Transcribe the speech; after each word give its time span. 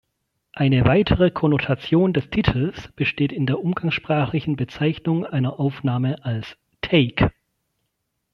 Eine 0.53 0.85
weitere 0.85 1.29
Konnotation 1.29 2.11
des 2.11 2.27
Titels 2.31 2.89
besteht 2.95 3.31
in 3.31 3.45
der 3.45 3.59
umgangssprachlichen 3.59 4.55
Bezeichnung 4.55 5.27
einer 5.27 5.59
Aufnahme 5.59 6.25
als 6.25 6.57
Take. 6.81 7.31